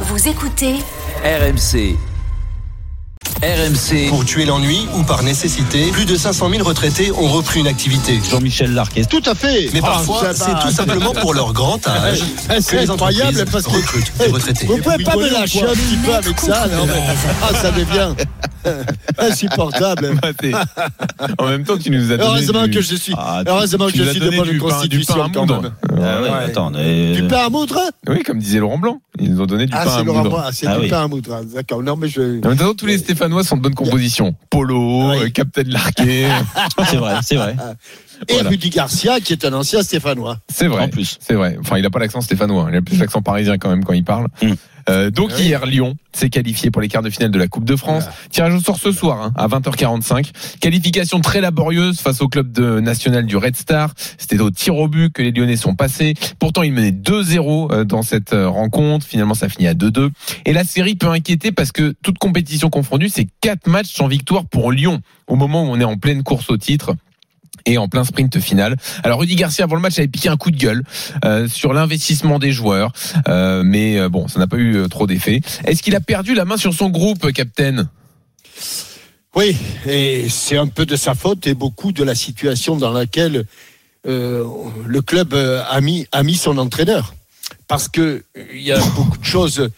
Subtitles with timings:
[0.00, 0.74] Vous écoutez
[1.24, 1.96] RMC.
[3.42, 4.08] RMC.
[4.08, 8.18] Pour tuer l'ennui ou par nécessité, plus de 500 000 retraités ont repris une activité.
[8.30, 9.04] Jean-Michel Larquet.
[9.04, 9.68] Tout à fait.
[9.74, 13.64] Mais parfois, Ah, c'est tout simplement pour leur grand âge que C'est les incroyable parce
[13.64, 14.66] que recrutent des retraités.
[14.66, 16.66] vous pouvez pas me lâcher un petit peu avec ça.
[16.68, 17.02] non, mais-
[17.42, 18.14] Ah, ça devient
[19.18, 20.14] insupportable.
[21.38, 23.86] En même temps, tu nous as donné Heureusement du- que je suis, Ah, tu- heureusement
[23.88, 25.72] tu que je suis de bonne du pain- du pain à constitution moudre.
[25.90, 26.34] Ah ouais, Ouais.
[26.46, 29.00] attends, euh, Du pain à moudre Oui, comme disait Laurent Blanc.
[29.18, 30.36] Ils nous ont donné du Ah, pain à c'est Laurent moudre.
[30.36, 30.88] Blanc, c'est Ah du oui.
[30.88, 31.38] pain à moudre.
[31.40, 31.82] Ah, D'accord.
[31.82, 32.44] Non, mais je.
[32.44, 34.34] En même temps, tous les Stéphanois sont de bonne composition.
[34.50, 35.16] Polo, Oui.
[35.22, 36.28] euh, Captain Larquet.
[36.90, 37.56] c'est vrai, c'est vrai.
[38.28, 38.50] Et Voilà.
[38.50, 40.38] Rudy Garcia, qui est un ancien Stéphanois.
[40.48, 40.84] C'est vrai.
[40.84, 41.18] En plus.
[41.20, 41.56] C'est vrai.
[41.60, 42.64] Enfin, il n'a pas l'accent stéphanois.
[42.64, 42.68] hein.
[42.72, 44.28] Il a plus l'accent parisien quand même quand il parle.
[44.42, 44.52] Mm.
[44.88, 45.42] Euh, donc Oui.
[45.46, 48.04] hier, Lyon s'est qualifié pour les quarts de finale de la Coupe de France.
[48.30, 50.30] Tirage au sort ce soir hein, à 20h45.
[50.60, 53.92] Qualification très laborieuse face au club de national du Red Star.
[54.16, 56.14] C'était au tir au but que les Lyonnais sont passés.
[56.38, 59.04] Pourtant, ils menaient 2-0 euh, dans cette euh, rencontre.
[59.04, 60.10] Finalement, ça finit à 2-2.
[60.44, 64.44] Et la série peut inquiéter parce que toute compétition confondue, c'est quatre matchs sans victoire
[64.44, 66.94] pour Lyon au moment où on est en pleine course au titre
[67.66, 68.76] et en plein sprint final.
[69.02, 70.82] Alors Rudy Garcia avant le match avait piqué un coup de gueule
[71.24, 72.92] euh, sur l'investissement des joueurs,
[73.28, 75.40] euh, mais euh, bon, ça n'a pas eu trop d'effet.
[75.64, 77.88] Est-ce qu'il a perdu la main sur son groupe, Captain
[79.34, 83.44] Oui, et c'est un peu de sa faute et beaucoup de la situation dans laquelle
[84.06, 84.44] euh,
[84.86, 87.14] le club a mis, a mis son entraîneur.
[87.68, 89.68] Parce que euh, il y a beaucoup de choses.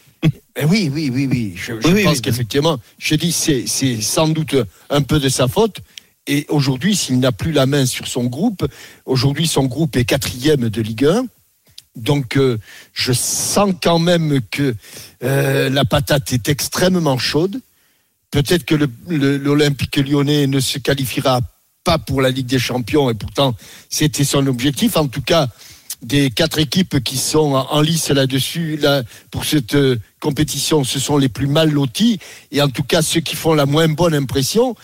[0.60, 1.54] Eh oui, oui, oui, oui.
[1.56, 2.20] Je, je Oui, oui, pense oui.
[2.22, 4.56] qu'effectivement, je dis, c'est, c'est sans doute
[4.90, 5.78] un peu de sa faute.
[6.28, 8.66] Et aujourd'hui, s'il n'a plus la main sur son groupe,
[9.06, 11.26] aujourd'hui, son groupe est quatrième de Ligue 1.
[11.96, 12.58] Donc, euh,
[12.92, 14.74] je sens quand même que
[15.24, 17.60] euh, la patate est extrêmement chaude.
[18.30, 18.74] Peut-être que
[19.08, 21.40] l'Olympique lyonnais ne se qualifiera
[21.82, 23.54] pas pour la Ligue des Champions, et pourtant
[23.88, 24.98] c'était son objectif.
[24.98, 25.48] En tout cas,
[26.02, 31.00] des quatre équipes qui sont en en lice là-dessus, là, pour cette euh, compétition, ce
[31.00, 32.18] sont les plus mal lotis,
[32.52, 34.76] et en tout cas ceux qui font la moins bonne impression.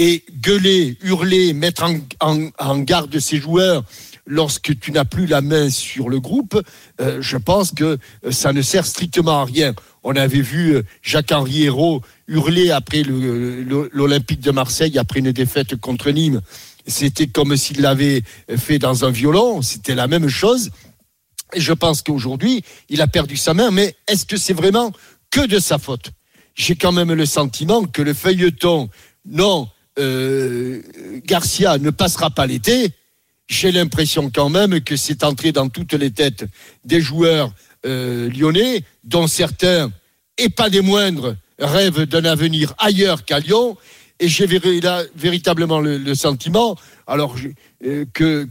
[0.00, 3.82] Et gueuler, hurler, mettre en, en- en garde ces joueurs
[4.26, 6.62] lorsque tu n'as plus la main sur le groupe,
[7.00, 9.74] euh, je pense que euh, ça ne sert strictement à rien.
[10.04, 16.10] On avait vu euh, Jacques-Henri Hérault hurler après l'Olympique de Marseille, après une défaite contre
[16.10, 16.42] Nîmes.
[16.86, 18.22] C'était comme s'il l'avait
[18.56, 20.70] fait dans un violon, c'était la même chose.
[21.54, 24.92] Et je pense qu'aujourd'hui, il a perdu sa main, mais est-ce que c'est vraiment
[25.30, 26.10] que de sa faute?
[26.54, 28.90] J'ai quand même le sentiment que le feuilleton,
[29.26, 30.80] non, euh,
[31.24, 32.90] Garcia ne passera pas l'été.
[33.48, 36.44] J'ai l'impression quand même que c'est entré dans toutes les têtes
[36.84, 37.52] des joueurs
[37.86, 39.90] euh, lyonnais, dont certains,
[40.36, 43.76] et pas des moindres, rêvent d'un avenir ailleurs qu'à Lyon.
[44.20, 46.76] Et j'ai véritablement le, sentiment
[47.06, 48.48] que,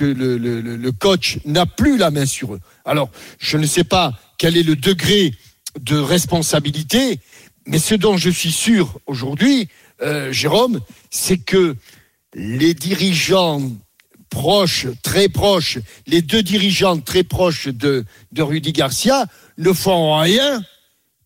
[0.00, 2.60] le coach n'a plus la main sur eux.
[2.86, 5.34] Alors, je ne sais pas quel est le degré
[5.78, 7.20] de responsabilité,
[7.66, 9.68] mais ce dont je suis sûr aujourd'hui,
[10.02, 10.80] euh, Jérôme,
[11.10, 11.76] c'est que
[12.34, 13.62] les dirigeants
[14.30, 18.04] proches, très proches, les deux dirigeants très proches de,
[18.38, 19.26] Rudy Garcia
[19.58, 20.62] ne font rien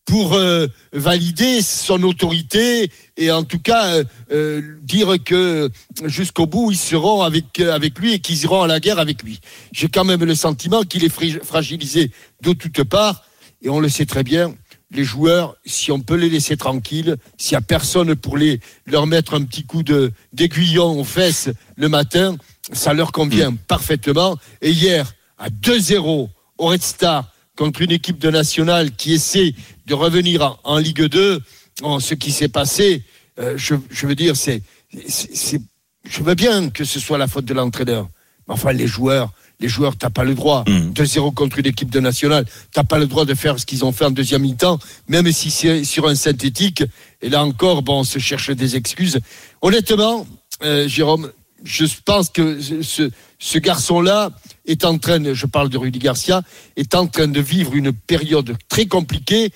[0.06, 4.02] pour euh, valider son autorité et en tout cas
[4.32, 5.70] euh, dire que
[6.04, 9.40] jusqu'au bout ils seront avec lui et qu'ils iront à la guerre avec lui.
[9.72, 12.10] J'ai quand même le sentiment qu'il est fragilisé
[12.42, 13.24] de toutes parts
[13.62, 14.54] et on le sait très bien.
[14.90, 19.06] Les joueurs, si on peut les laisser tranquilles, s'il n'y a personne pour les, leur
[19.06, 22.36] mettre un petit coup de, d'aiguillon aux fesses le matin,
[22.72, 24.36] ça leur convient parfaitement.
[24.62, 26.28] Et hier, à 2-0
[26.58, 29.54] au Red Star, contre une équipe de nationale qui essaie
[29.86, 31.40] de revenir en, en Ligue 2,
[31.82, 33.02] en ce qui s'est passé,
[33.40, 34.62] euh, je, je veux dire, c'est,
[35.08, 35.60] c'est, c'est-
[36.08, 38.08] je veux bien que ce soit la faute de l'entraîneur.
[38.48, 40.64] Mais enfin, les joueurs, les joueurs, t'as pas le droit.
[40.68, 40.92] Mhm.
[40.92, 43.92] 2-0 contre une équipe de nationale, t'as pas le droit de faire ce qu'ils ont
[43.92, 44.78] fait en deuxième mi-temps,
[45.08, 46.82] même si c'est sur un synthétique.
[47.22, 49.18] Et là encore, bon, on se cherche des excuses.
[49.62, 50.26] Honnêtement,
[50.62, 51.30] euh, Jérôme,
[51.62, 54.30] je pense que ce, ce garçon-là
[54.66, 56.42] est en train, de- je parle de Rudy Garcia,
[56.76, 59.50] est en train de vivre une période très compliquée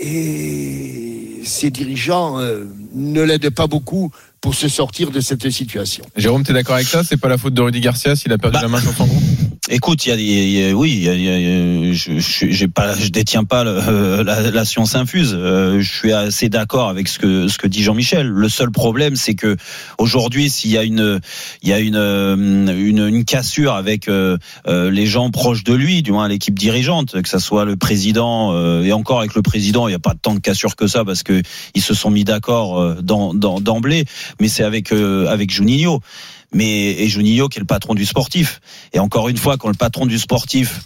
[0.00, 2.64] et ses dirigeants euh,
[2.94, 4.10] ne l'aident pas beaucoup
[4.40, 6.04] pour se sortir de cette situation.
[6.16, 7.02] Jérôme, t'es d'accord avec ça?
[7.04, 9.06] C'est pas la faute de Rudy Garcia s'il a perdu Bah, la main sur son
[9.06, 9.22] groupe?
[9.72, 14.24] Écoute, il y y a- oui, y a- y je, pas, je détiens pas euh,
[14.24, 15.32] la, la science infuse.
[15.32, 18.26] Euh, je suis assez d'accord avec ce que ce que dit Jean-Michel.
[18.26, 19.56] Le seul problème, c'est que
[19.98, 21.20] aujourd'hui, s'il y a une,
[21.62, 26.02] il y a une euh, une, une cassure avec euh, les gens proches de lui,
[26.02, 29.86] du moins l'équipe dirigeante, que ça soit le président euh, et encore avec le président,
[29.86, 31.42] il n'y a pas tant de cassure que ça parce que
[31.76, 34.04] ils se sont mis d'accord d'emblée.
[34.40, 36.00] Mais c'est avec euh, avec Juninho
[36.52, 38.60] mais et Juninho qui est le patron du sportif.
[38.92, 40.80] Et encore une fois, quand le patron du sportif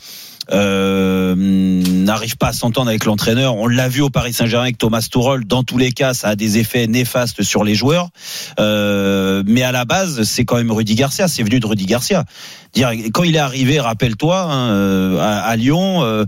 [0.52, 3.56] euh, n'arrive pas à s'entendre avec l'entraîneur.
[3.56, 5.44] On l'a vu au Paris Saint-Germain avec Thomas Tuchel.
[5.44, 8.10] Dans tous les cas, ça a des effets néfastes sur les joueurs.
[8.60, 11.28] Euh, mais à la base, c'est quand même Rudy Garcia.
[11.28, 12.24] C'est venu de Rudy Garcia.
[12.74, 16.02] Dire quand il est arrivé, rappelle-toi, hein, euh, à, Lyon.
[16.02, 16.24] Euh,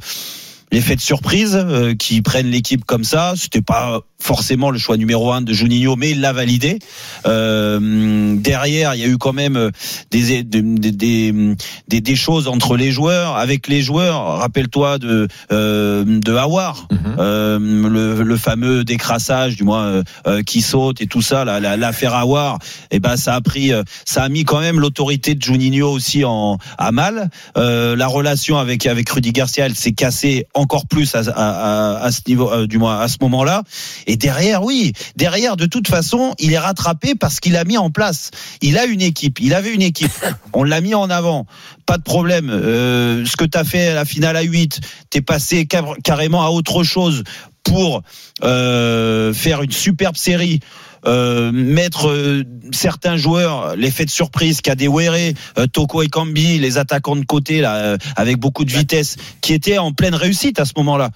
[0.72, 3.34] l'effet de surprise euh, qui prennent l'équipe comme ça.
[3.36, 6.78] C'était pas forcément le choix numéro un de Juninho, mais il l'a validé.
[7.26, 9.70] Euh, derrière, il y a eu quand même
[10.10, 11.32] des des, des,
[11.88, 14.38] des, des choses entre les joueurs, avec les joueurs.
[14.38, 17.88] Rappelle-toi de euh, de Hawar, mm -hmm.
[17.88, 22.58] le, le, fameux décrassage, du moins euh, qui saute et tout ça, l'affaire la, Hawar.
[22.90, 23.70] Et eh ben ça a pris,
[24.04, 27.30] ça a mis quand même l'autorité de Juninho aussi en à mal.
[27.54, 32.20] la relation avec avec Rudy Garcia, elle s'est cassée encore plus à, à, à ce
[32.26, 33.62] niveau, du moins à ce moment-là.
[34.06, 37.90] Et derrière, oui, derrière, de toute façon, il est rattrapé parce qu'il a mis en
[37.90, 38.30] place.
[38.62, 40.12] Il a une équipe, il avait une équipe.
[40.52, 41.46] On l'a mis en avant.
[41.86, 42.50] Pas de problème.
[42.50, 44.80] Euh, ce que tu as fait à la finale à 8,
[45.10, 45.66] t'es passé
[46.02, 47.24] carrément à autre chose
[47.64, 48.02] pour
[48.44, 50.60] euh, faire une superbe série.
[51.06, 52.42] Euh, mettre euh,
[52.72, 57.76] certains joueurs l'effet de surprise Kadewere, euh, Toko et Kambi, les attaquants de côté là
[57.76, 61.10] euh, avec beaucoup de vitesse qui étaient en pleine réussite à ce moment-là.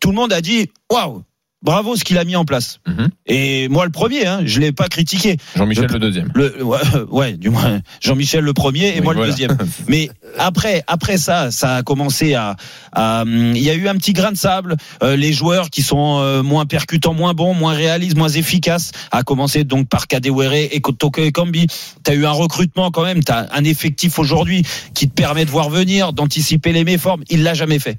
[0.00, 1.22] Tout le monde a dit waouh,
[1.62, 2.80] bravo ce qu'il a mis en place.
[2.86, 3.08] Mm -hmm.
[3.26, 5.36] Et moi le premier, hein, je l'ai pas critiqué.
[5.56, 6.30] Jean-Michel le, le, deuxième.
[6.34, 6.78] Le, ouais,
[7.10, 9.26] ouais, du moins Jean-Michel le premier et oui, moi voilà.
[9.26, 9.56] le deuxième.
[9.88, 12.56] Mais après, après ça, ça a commencé à,
[13.26, 14.76] il y a eu un petit grain de sable.
[15.02, 19.22] Euh, les joueurs qui sont euh, moins percutants, moins bons, moins réalistes, moins efficaces, à
[19.22, 21.66] commencer donc par Kadewere et Toko Ekambi.
[22.04, 24.60] T'as eu un recrutement quand même, t'as un effectif aujourd'hui
[24.94, 27.22] qui te permet de voir venir, d'anticiper les méformes.
[27.34, 27.96] Il l'a jamais fait.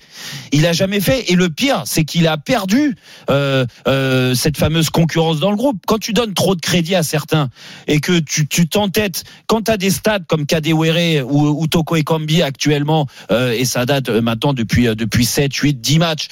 [0.52, 1.20] Il l'a jamais fait.
[1.32, 2.96] Et le pire, c'est qu'il a perdu.
[3.30, 3.49] Euh,
[3.88, 5.82] euh, cette fameuse concurrence dans le groupe.
[5.88, 7.50] Quand tu donnes trop de crédit à certains
[7.88, 13.08] et que tu t'entêtes, quand tu as des stades comme Kadewere ou, ou Toko actuellement,
[13.32, 16.28] euh, et ça date maintenant depuis, depuis 7, 8, 10 matchs,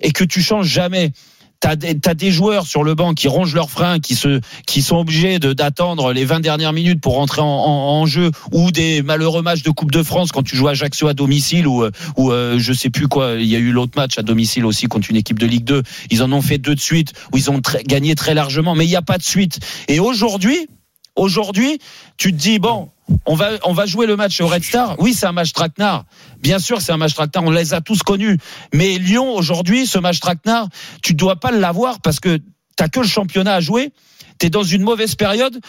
[0.00, 1.12] et que tu changes jamais,
[1.60, 4.96] T'as des, des joueurs sur le banc qui rongent leurs freins, qui se, qui sont
[4.96, 9.42] obligés d'attendre les 20 dernières minutes pour rentrer en, en, en, jeu, ou des malheureux
[9.42, 11.84] matchs de Coupe de France quand tu joues à Ajaccio à domicile, ou,
[12.16, 13.34] ou euh, je sais plus quoi.
[13.34, 15.82] Il y a eu l'autre match à domicile aussi contre une équipe de Ligue 2.
[16.10, 18.84] Ils en ont fait deux de suite où ils ont très, gagné très largement, mais
[18.84, 19.58] il n'y a pas de suite.
[19.88, 20.68] Et aujourd'hui,
[21.18, 21.78] aujourd'hui,
[22.16, 22.90] tu te dis bon,
[23.26, 24.96] on va, on va jouer le match au Red Star.
[24.98, 26.04] Oui, c'est un match traquenard.
[26.40, 27.44] Bien sûr, c'est un match traquenard.
[27.44, 28.38] On les a tous connus.
[28.72, 30.68] Mais Lyon, aujourd'hui, ce match traquenard,
[31.02, 32.38] tu dois pas l'avoir parce que
[32.76, 33.92] t'as que le championnat à jouer.
[34.38, 35.60] T'es dans une mauvaise période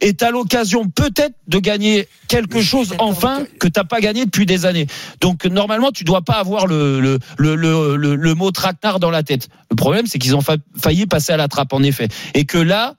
[0.00, 4.66] et t'as l'occasion peut-être de gagner quelque chose enfin que t'as pas gagné depuis des
[4.66, 4.86] années.
[5.20, 9.22] Donc normalement, tu dois pas avoir le le le le, le, mot traquenard dans la
[9.22, 9.48] tête.
[9.70, 12.58] Le problème, c'est qu'ils ont fa failli passer à la trappe en effet, et que
[12.58, 12.94] là,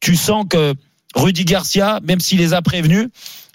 [0.00, 0.74] tu sens que
[1.14, 3.08] Rudy Garcia, même s'il les a prévenus,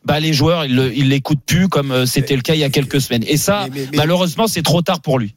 [0.06, 3.24] bah les joueurs ils l'écoutent plus comme c'était le cas il y a quelques semaines.
[3.28, 5.36] Et ça, mais, mais, mais, malheureusement, c'est trop tard pour lui.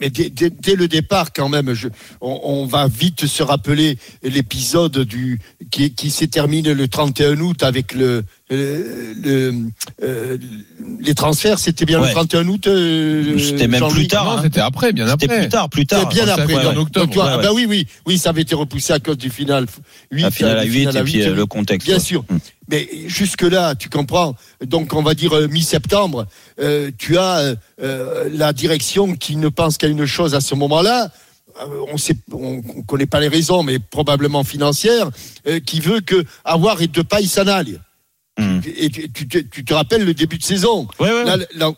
[0.00, 1.88] Mais dès, dès, dès, le départ, quand même, je,
[2.20, 5.40] on, on, va vite se rappeler l'épisode du
[5.70, 9.54] qui, qui s'est terminé le 31 août avec le, le, le
[10.02, 10.38] euh,
[11.00, 11.58] les transferts.
[11.58, 12.08] C'était bien ouais.
[12.08, 12.66] le 31 août.
[12.66, 14.30] Euh, c'était même plus tard.
[14.30, 14.40] Hein.
[14.42, 15.26] C'était après, bien après.
[15.26, 16.08] C'était plus tard, plus tard.
[16.08, 17.06] Bien après, ouais, en octobre.
[17.06, 19.66] Donc, toi, bah oui, oui, oui, ça avait été repoussé à cause du final
[20.10, 20.22] 8.
[20.22, 21.88] La finale à 8 finale à 8, et puis le contexte.
[21.88, 22.24] Bien sûr.
[22.30, 22.38] Hum.
[22.68, 24.34] Mais jusque-là, tu comprends.
[24.64, 26.26] Donc, on va dire euh, mi-septembre,
[26.60, 31.10] euh, tu as euh, la direction qui ne pense qu'à une chose à ce moment-là.
[31.90, 35.08] On sait, on, on connaît pas les raisons, mais probablement financières,
[35.64, 37.78] qui veut que avoir et de paille s'en aille.
[38.38, 38.60] Mmh.
[38.76, 40.86] Et tu, tu, tu, te rappelles le début de saison.
[41.00, 41.72] Ouais, ouais, là, là,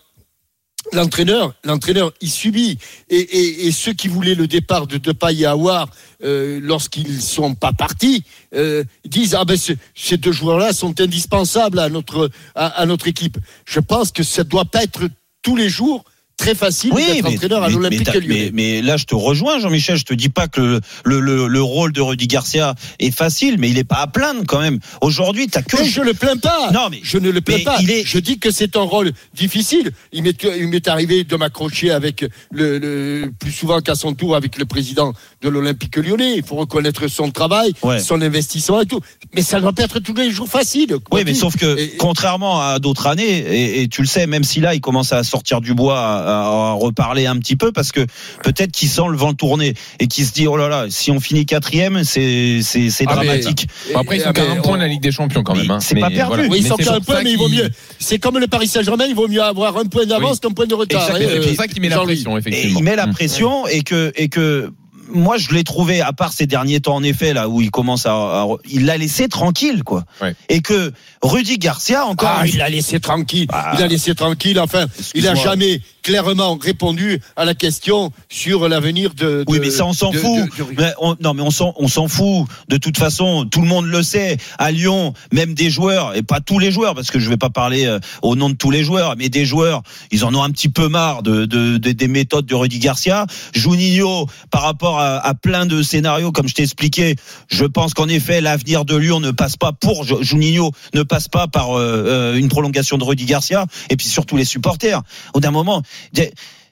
[0.93, 2.79] L'entraîneur, l'entraîneur, il subit.
[3.11, 5.89] Et, et, et, ceux qui voulaient le départ de Depay et Awar,
[6.25, 8.25] euh, lorsqu'ils sont pas partis,
[8.55, 13.39] euh, disent ah ben ces deux joueurs-là sont indispensables à notre à, à, notre équipe.
[13.67, 15.09] Je pense que ça doit pas être
[15.43, 16.05] tous les jours
[16.39, 19.99] très facile oui, d'être entraîneur à l'Olympique mais, mais, mais, là, je te rejoins, Jean-Michel.
[19.99, 23.69] Je te dis pas que le, le, le, rôle de Rudy Garcia est facile, mais
[23.69, 24.79] il est pas à plaindre quand même.
[25.03, 25.77] Aujourd'hui, t'as que.
[25.77, 26.71] Mais je le plains pas.
[26.73, 27.81] Non, mais je ne le plains pas.
[27.81, 28.05] Est...
[28.07, 29.91] Je dis que c'est un rôle difficile.
[30.13, 34.37] Il m'est, il m'est arrivé de m'accrocher avec le, le, plus souvent qu'à son tour
[34.37, 36.37] avec le président de l'Olympique Lyonnais.
[36.37, 37.99] Il faut reconnaître son travail, ouais.
[37.99, 39.01] son investissement et tout.
[39.35, 40.97] Mais ça ne doit pas être tous les jours facile.
[41.11, 44.45] Oui, mais sauf que et, contrairement à d'autres années, et, et, tu le sais, même
[44.45, 46.28] si là il commence à sortir du bois.
[46.29, 48.07] À, à reparler un petit peu parce que
[48.43, 51.21] peut-être qu'il sent le vent tourner et qu'il se dit oh là là si on
[51.21, 53.67] finit quatrième c'est c'est c'est ah dramatique.
[53.89, 55.71] Mais, après ils sont qu'à un point de la Ligue des Champions quand même.
[55.71, 55.81] Hein.
[55.81, 56.35] C'est pas perdu.
[56.35, 56.49] Voilà.
[56.49, 57.71] Oui, ils sont qu'à un point mais il vaut mieux.
[57.99, 60.41] C'est comme le Paris Saint-Germain il vaut mieux avoir un point d'avance oui.
[60.41, 61.09] qu'un point de retard.
[61.17, 62.79] C'est ça qui met la pression effectivement.
[62.79, 64.71] il met la pression et que et que
[65.11, 68.07] moi je l'ai trouvé à part ces derniers temps en effet là où il commence
[68.07, 70.35] à, à il l'a laissé tranquille quoi ouais.
[70.49, 70.93] et que
[71.23, 73.75] Rudy Garcia encore ah, il l'a laissé tranquille ah.
[73.79, 75.81] il a laissé tranquille enfin il a jamais
[76.13, 80.23] clairement répondu à la question sur l'avenir de, Oui, mais ça, on s'en fout.
[80.59, 82.47] de- de- Mais on- non, mais on s'en, on s'en fout.
[82.69, 84.37] De toute façon, tout le monde le sait.
[84.59, 87.51] À Lyon, même des joueurs, et pas tous les joueurs, parce que je vais pas
[87.51, 90.51] parler euh, au nom de tous les joueurs, mais des joueurs, ils en ont un
[90.51, 93.27] petit peu marre de, de- de- des méthodes de Rudy Garcia.
[93.55, 97.17] Juninho, par rapport à, à plein de scénarios, comme je t'ai expliqué,
[97.49, 101.29] je pense qu'en effet, l'avenir de Lyon ne passe pas pour Ju- Juninho, ne passe
[101.29, 105.03] pas par euh, euh, une prolongation de Rudy Garcia, et puis surtout les supporters.
[105.35, 105.83] Au d'un moment,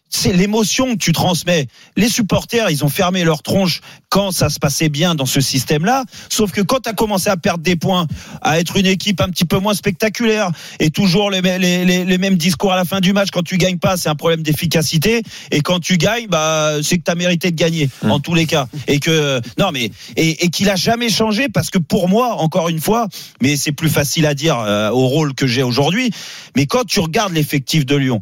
[0.08, 1.66] c'est l'émotion que tu transmets.
[1.96, 6.04] Les supporters, ils ont fermé leur tronche quand ça se passait bien dans ce système-là.
[6.30, 8.06] Sauf que quand tu as commencé à perdre des points,
[8.40, 12.18] à être une équipe un petit peu moins spectaculaire, et toujours les, les, les, les
[12.18, 15.22] mêmes discours à la fin du match, quand tu gagnes pas, c'est un problème d'efficacité.
[15.50, 18.10] Et quand tu gagnes, bah, c'est que tu as mérité de gagner, Mmh.
[18.10, 18.68] en tous les cas.
[18.86, 22.68] Et que, non, mais, et, et qu'il a jamais changé parce que pour moi, encore
[22.68, 23.08] une fois,
[23.42, 26.10] mais c'est plus facile à dire euh, au rôle que j'ai aujourd'hui,
[26.56, 28.20] mais quand tu regardes l'effectif de Lyon,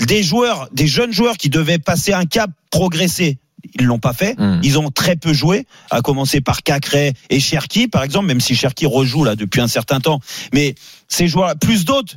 [0.00, 3.38] des joueurs, des jeunes joueurs qui devaient passer un cap, progresser.
[3.78, 4.38] Ils l'ont pas fait.
[4.38, 4.60] Mm.
[4.62, 8.54] Ils ont très peu joué, à commencer par Cacré et Cherki, par exemple, même si
[8.54, 10.20] Cherki rejoue là depuis un certain temps.
[10.54, 10.74] Mais
[11.10, 12.14] ces joueurs, plus d'autres,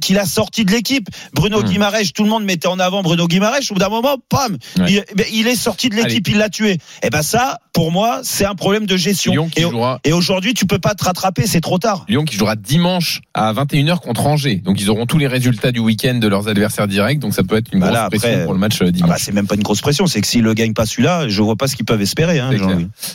[0.00, 1.08] qu'il a sorti de l'équipe.
[1.34, 1.64] Bruno Mm.
[1.64, 3.58] Guimaraes, tout le monde mettait en avant Bruno Guimaraes.
[3.70, 5.04] Au bout d'un moment, pam, Ouais.
[5.16, 6.78] il, il est sorti de l'équipe, il l'a tué.
[7.02, 9.32] Et ben ça, pour moi, c'est un problème de gestion.
[9.32, 12.04] Lyon qui et, jouera et aujourd'hui, tu peux pas te rattraper, c'est trop tard.
[12.08, 14.56] Lyon qui jouera dimanche à 21h contre Angers.
[14.56, 17.18] Donc ils auront tous les résultats du week-end de leurs adversaires directs.
[17.20, 18.90] Donc ça peut être une Bah grosse après, pression pour le match euh, Ah bah,
[18.92, 19.20] dimanche.
[19.20, 21.56] c'est même pas une grosse pression, c'est que s'ils le gagnent pas celui-là, je vois
[21.56, 22.38] pas ce qu'ils peuvent espérer.
[22.38, 22.50] Hein.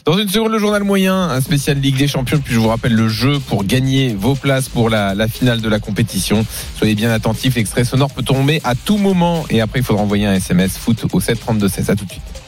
[0.05, 2.39] Dans une seconde, le journal moyen, un spécial Ligue des Champions.
[2.43, 5.69] Puis je vous rappelle le jeu pour gagner vos places pour la, la finale de
[5.69, 6.45] la compétition.
[6.77, 9.45] Soyez bien attentifs, l'extrait sonore peut tomber à tout moment.
[9.49, 11.89] Et après, il faudra envoyer un SMS foot au 732 16.
[11.89, 12.44] À tout de suite.